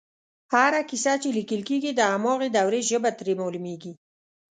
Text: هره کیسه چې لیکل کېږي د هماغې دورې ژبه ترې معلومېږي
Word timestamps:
هره 0.53 0.81
کیسه 0.89 1.13
چې 1.21 1.29
لیکل 1.37 1.61
کېږي 1.69 1.91
د 1.95 2.01
هماغې 2.13 2.49
دورې 2.57 2.81
ژبه 2.89 3.09
ترې 3.17 3.33
معلومېږي 3.41 3.93